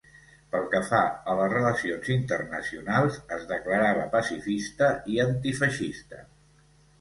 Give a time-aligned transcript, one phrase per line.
[0.53, 1.01] Pel que fa
[1.33, 6.25] a les relacions internacionals, es declarava pacifista i antifeixista.